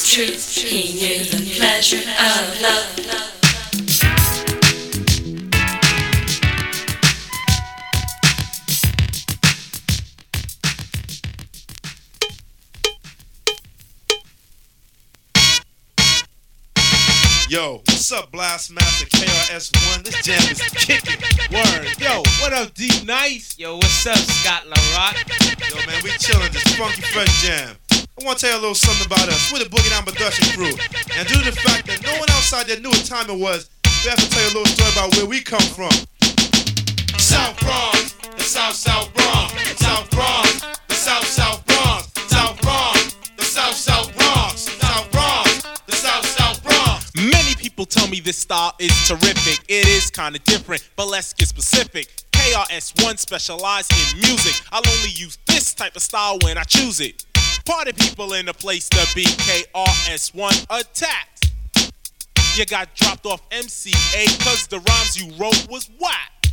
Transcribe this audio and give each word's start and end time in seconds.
it's 0.00 0.12
true. 0.12 0.68
He 0.68 0.94
knew 0.94 1.24
the 1.24 1.56
pleasure 1.56 1.96
of 1.98 2.60
love. 2.62 2.94
Yo, 17.48 17.78
what's 17.86 18.12
up, 18.12 18.30
Blastmaster 18.30 19.08
KRS1? 19.08 20.04
This 20.04 20.22
jam 20.22 20.36
is 20.52 20.60
kicking. 20.74 21.16
Word. 21.50 21.98
Yo, 21.98 22.22
what 22.40 22.52
up, 22.52 22.74
D 22.74 22.90
Nice? 23.04 23.58
Yo, 23.58 23.76
what's 23.76 24.06
up, 24.06 24.18
Scott 24.18 24.64
LaRock? 24.66 25.70
Yo, 25.70 25.86
man, 25.86 26.02
we 26.04 26.10
chilling. 26.10 26.52
This 26.52 26.76
funky 26.76 27.02
fresh 27.02 27.42
jam. 27.42 27.76
I 28.20 28.24
want 28.24 28.38
to 28.38 28.46
tell 28.46 28.54
you 28.54 28.58
a 28.58 28.62
little 28.62 28.74
something 28.74 29.06
about 29.06 29.28
us. 29.28 29.52
We're 29.52 29.60
the 29.60 29.70
Boogie 29.70 29.90
Down 29.90 30.02
Production 30.02 30.50
crew. 30.58 30.74
And 31.14 31.28
due 31.28 31.38
to 31.38 31.50
the 31.50 31.56
fact 31.62 31.86
that 31.86 32.02
no 32.02 32.10
one 32.18 32.28
outside 32.34 32.66
there 32.66 32.80
knew 32.80 32.90
what 32.90 33.06
time 33.06 33.30
it 33.30 33.38
was, 33.38 33.70
we 34.02 34.10
have 34.10 34.18
to 34.18 34.28
tell 34.28 34.42
you 34.42 34.50
a 34.50 34.54
little 34.58 34.72
story 34.74 34.90
about 34.90 35.14
where 35.14 35.26
we 35.26 35.40
come 35.40 35.62
from. 35.62 35.94
South 37.14 37.54
Bronx, 37.62 38.18
the 38.34 38.42
South 38.42 38.74
South 38.74 39.14
Bronx, 39.14 39.54
South 39.78 40.10
Bronx, 40.10 40.66
the 40.88 40.94
South 40.94 41.26
South 41.26 41.62
Bronx, 41.66 42.10
South 42.26 42.60
Bronx, 42.60 43.14
the 43.36 43.44
South 43.44 43.76
South 43.76 44.10
Bronx, 44.16 44.62
South 44.66 45.10
Bronx, 45.12 45.62
the 45.86 45.94
South 45.94 46.26
South 46.26 46.62
Bronx. 46.64 47.14
Many 47.14 47.54
people 47.54 47.86
tell 47.86 48.08
me 48.08 48.18
this 48.18 48.38
style 48.38 48.74
is 48.80 48.90
terrific. 49.06 49.62
It 49.68 49.86
is 49.86 50.10
kinda 50.10 50.40
different, 50.40 50.82
but 50.96 51.06
let's 51.06 51.32
get 51.34 51.46
specific. 51.46 52.10
KRS1 52.32 53.18
specialize 53.18 53.86
in 53.90 54.20
music. 54.20 54.60
I'll 54.72 54.82
only 54.86 55.10
use 55.10 55.38
this 55.46 55.74
type 55.74 55.94
of 55.94 56.02
style 56.02 56.38
when 56.42 56.58
I 56.58 56.64
choose 56.64 56.98
it. 57.00 57.24
Party 57.68 57.92
people 57.92 58.32
in 58.32 58.46
the 58.46 58.54
place 58.54 58.88
to 58.88 59.06
be 59.14 59.24
KRS1 59.24 60.66
attacked. 60.70 61.52
You 62.56 62.64
got 62.64 62.94
dropped 62.94 63.26
off 63.26 63.46
MCA 63.50 64.42
cause 64.42 64.66
the 64.68 64.78
rhymes 64.78 65.20
you 65.20 65.30
wrote 65.36 65.68
was 65.68 65.90
whack. 66.00 66.46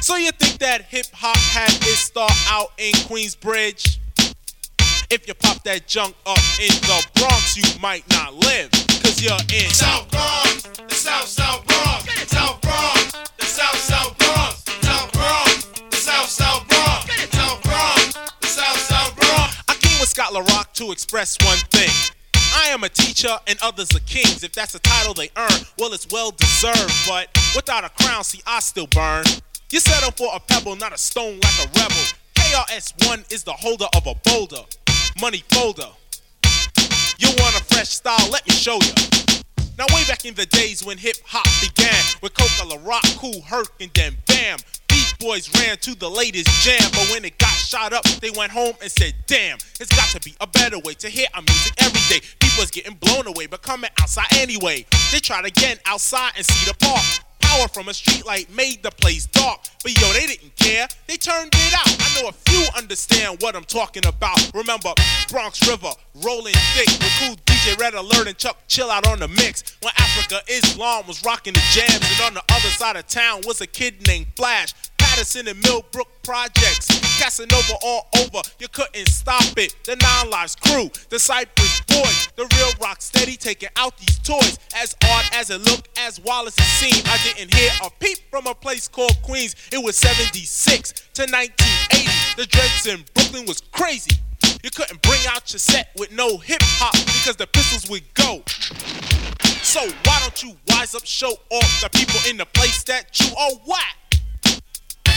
So 0.00 0.16
you 0.16 0.30
think 0.30 0.60
that 0.60 0.86
hip 0.86 1.04
hop 1.12 1.36
had 1.36 1.70
its 1.86 1.98
start 1.98 2.32
out 2.48 2.68
in 2.78 2.92
Queensbridge? 3.04 3.98
If 5.10 5.28
you 5.28 5.34
pop 5.34 5.62
that 5.64 5.86
junk 5.86 6.16
up 6.24 6.38
in 6.58 6.68
the 6.68 7.06
Bronx, 7.16 7.58
you 7.58 7.78
might 7.78 8.08
not 8.08 8.32
live, 8.32 8.70
cause 9.02 9.20
you're 9.22 9.34
in 9.52 9.68
South 9.68 10.10
Bronx, 10.10 10.62
the 10.88 10.94
South 10.94 11.26
South 11.26 11.66
Bronx, 11.66 11.77
to 20.78 20.92
express 20.92 21.36
one 21.44 21.58
thing. 21.72 21.90
I 22.54 22.68
am 22.68 22.84
a 22.84 22.88
teacher 22.88 23.36
and 23.48 23.58
others 23.60 23.94
are 23.96 24.00
kings. 24.06 24.44
If 24.44 24.52
that's 24.52 24.76
a 24.76 24.78
title 24.78 25.12
they 25.12 25.28
earn, 25.36 25.66
well, 25.76 25.92
it's 25.92 26.06
well 26.08 26.30
deserved. 26.30 26.94
But 27.08 27.26
without 27.56 27.82
a 27.82 27.88
crown, 27.88 28.22
see, 28.22 28.40
I 28.46 28.60
still 28.60 28.86
burn. 28.86 29.24
You 29.72 29.80
settle 29.80 30.12
for 30.12 30.30
a 30.32 30.38
pebble, 30.38 30.76
not 30.76 30.92
a 30.92 30.98
stone 30.98 31.40
like 31.40 31.58
a 31.58 31.68
rebel. 31.80 32.04
KRS1 32.36 33.32
is 33.32 33.42
the 33.42 33.52
holder 33.52 33.86
of 33.96 34.06
a 34.06 34.14
boulder, 34.30 34.62
money 35.20 35.42
folder. 35.50 35.90
You 37.18 37.28
want 37.38 37.60
a 37.60 37.64
fresh 37.64 37.88
style? 37.88 38.30
Let 38.30 38.46
me 38.46 38.54
show 38.54 38.76
you. 38.76 38.94
Now, 39.78 39.86
way 39.92 40.04
back 40.06 40.24
in 40.26 40.34
the 40.34 40.46
days 40.46 40.84
when 40.84 40.96
hip 40.96 41.16
hop 41.24 41.46
began, 41.60 42.04
with 42.22 42.34
Coca 42.34 42.68
La 42.68 42.78
Rock, 42.88 43.04
Cool 43.16 43.42
Herc, 43.42 43.72
and 43.80 43.90
then 43.94 44.16
Bam, 44.28 44.58
Boys 45.18 45.50
ran 45.58 45.76
to 45.78 45.96
the 45.96 46.08
latest 46.08 46.48
jam. 46.62 46.78
But 46.92 47.10
when 47.10 47.24
it 47.24 47.36
got 47.38 47.50
shot 47.50 47.92
up, 47.92 48.04
they 48.22 48.30
went 48.30 48.52
home 48.52 48.74
and 48.80 48.90
said, 48.90 49.14
Damn, 49.26 49.58
it's 49.80 49.90
got 49.94 50.08
to 50.10 50.20
be 50.20 50.36
a 50.40 50.46
better 50.46 50.78
way 50.78 50.94
to 50.94 51.08
hear 51.08 51.26
our 51.34 51.42
music 51.42 51.72
every 51.78 52.00
day. 52.08 52.24
People's 52.38 52.70
getting 52.70 52.94
blown 52.94 53.26
away, 53.26 53.46
but 53.46 53.60
coming 53.60 53.90
outside 54.00 54.32
anyway. 54.36 54.86
They 55.10 55.18
tried 55.18 55.44
again 55.44 55.78
outside 55.86 56.32
and 56.36 56.46
see 56.46 56.70
the 56.70 56.76
park. 56.78 57.02
Power 57.40 57.66
from 57.66 57.88
a 57.88 57.92
streetlight 57.92 58.54
made 58.54 58.84
the 58.84 58.92
place 58.92 59.26
dark. 59.26 59.58
But 59.82 60.00
yo, 60.00 60.12
they 60.12 60.26
didn't 60.26 60.54
care. 60.54 60.86
They 61.08 61.16
turned 61.16 61.50
it 61.52 61.74
out. 61.74 61.96
I 61.98 62.22
know 62.22 62.28
a 62.28 62.32
few 62.32 62.64
understand 62.76 63.42
what 63.42 63.56
I'm 63.56 63.64
talking 63.64 64.06
about. 64.06 64.38
Remember 64.54 64.92
Bronx 65.30 65.66
River, 65.66 65.90
rolling 66.14 66.54
thick 66.76 66.86
with 66.86 67.12
cool 67.18 67.36
DJ 67.44 67.76
Red 67.80 67.94
Alert 67.94 68.28
and 68.28 68.38
Chuck 68.38 68.56
Chill 68.68 68.88
out 68.88 69.04
on 69.08 69.18
the 69.18 69.28
mix. 69.28 69.76
When 69.82 69.92
Africa 69.96 70.42
Islam 70.48 71.08
was 71.08 71.24
rocking 71.24 71.54
the 71.54 71.64
jams, 71.72 72.02
and 72.02 72.20
on 72.26 72.34
the 72.34 72.44
other 72.54 72.68
side 72.68 72.94
of 72.94 73.08
town 73.08 73.40
was 73.46 73.60
a 73.60 73.66
kid 73.66 74.06
named 74.06 74.26
Flash. 74.36 74.74
Patterson 75.18 75.48
and 75.48 75.60
Millbrook 75.64 76.06
projects, 76.22 76.86
Casanova 77.18 77.74
all 77.82 78.06
over. 78.20 78.40
You 78.60 78.68
couldn't 78.68 79.08
stop 79.08 79.58
it. 79.58 79.74
The 79.82 79.96
Nine 79.96 80.30
Lives 80.30 80.54
crew, 80.54 80.88
the 81.08 81.18
Cypress 81.18 81.80
boys, 81.88 82.28
the 82.36 82.46
real 82.56 82.70
rock 82.80 83.02
steady 83.02 83.36
taking 83.36 83.68
out 83.74 83.98
these 83.98 84.16
toys. 84.20 84.60
As 84.76 84.94
odd 85.02 85.24
as 85.32 85.50
it 85.50 85.58
looked, 85.62 85.88
as 85.98 86.20
Wallace 86.20 86.56
it 86.56 86.62
seemed, 86.62 87.04
I 87.08 87.18
didn't 87.24 87.52
hear 87.52 87.68
a 87.84 87.90
peep 87.98 88.18
from 88.30 88.46
a 88.46 88.54
place 88.54 88.86
called 88.86 89.20
Queens. 89.22 89.56
It 89.72 89.84
was 89.84 89.96
76 89.96 90.92
to 91.14 91.22
1980. 91.22 92.36
The 92.36 92.46
dreads 92.46 92.86
in 92.86 93.04
Brooklyn 93.12 93.44
was 93.46 93.60
crazy. 93.72 94.20
You 94.62 94.70
couldn't 94.70 95.02
bring 95.02 95.22
out 95.30 95.52
your 95.52 95.58
set 95.58 95.88
with 95.98 96.12
no 96.12 96.38
hip 96.38 96.62
hop 96.62 96.94
because 96.94 97.34
the 97.34 97.48
pistols 97.48 97.90
would 97.90 98.04
go. 98.14 98.44
So 99.64 99.80
why 99.80 100.20
don't 100.20 100.40
you 100.44 100.56
wise 100.68 100.94
up, 100.94 101.04
show 101.04 101.32
off 101.50 101.80
the 101.82 101.90
people 101.92 102.20
in 102.30 102.36
the 102.36 102.46
place 102.46 102.84
that 102.84 103.18
you 103.18 103.34
are 103.36 103.50
whack? 103.66 103.97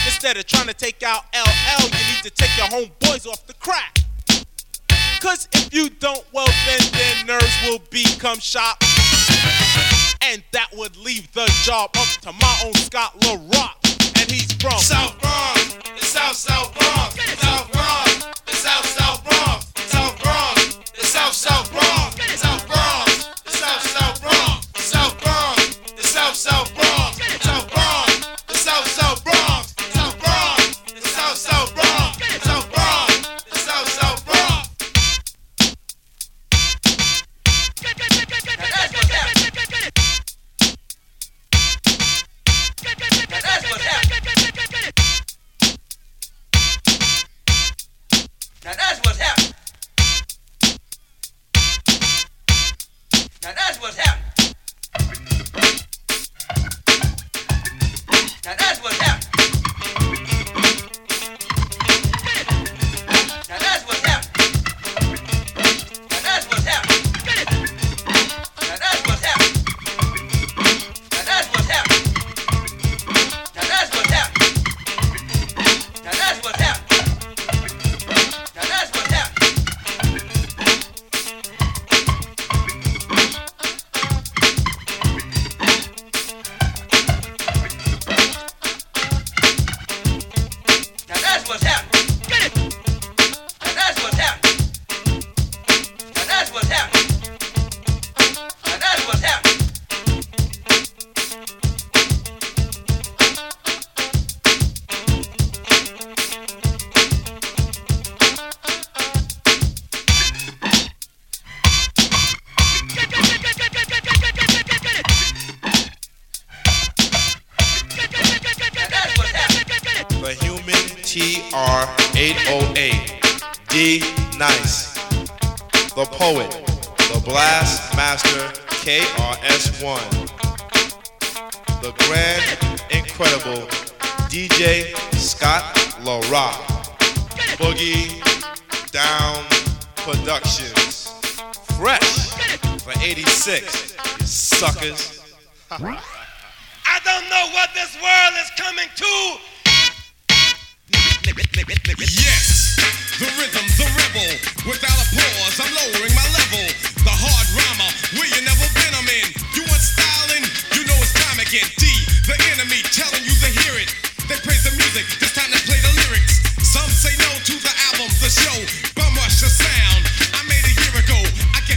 Instead 0.05 0.37
of 0.37 0.45
trying 0.45 0.67
to 0.67 0.73
take 0.73 1.03
out 1.03 1.25
LL, 1.33 1.83
you 1.83 1.91
need 1.91 2.23
to 2.23 2.29
take 2.31 2.55
your 2.57 2.67
homeboys 2.67 3.27
off 3.27 3.45
the 3.47 3.53
crack. 3.55 3.99
Cause 5.19 5.47
if 5.53 5.73
you 5.73 5.89
don't, 5.89 6.23
well 6.33 6.47
then 6.65 6.79
their 6.91 7.25
nerves 7.25 7.55
will 7.63 7.79
become 7.89 8.39
shot. 8.39 8.81
And 10.23 10.43
that 10.51 10.69
would 10.73 10.97
leave 10.97 11.31
the 11.33 11.45
job 11.63 11.91
up 11.97 12.07
to 12.21 12.31
my 12.33 12.61
own 12.65 12.73
Scott 12.73 13.19
LaRock. 13.21 14.19
And 14.19 14.31
he's 14.31 14.51
from 14.53 14.79
South 14.79 15.19
Bronx, 15.21 15.77
South 16.07 16.35
South 16.35 16.73
Bronx, 16.73 16.80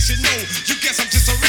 let 0.05 0.17
you 0.17 0.23
know. 0.23 0.45
You 0.67 0.75
guess 0.81 1.01
I'm 1.01 1.09
just 1.09 1.29
a 1.29 1.44